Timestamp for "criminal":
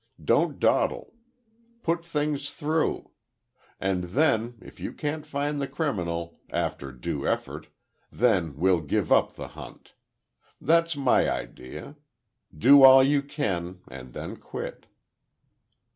5.67-6.39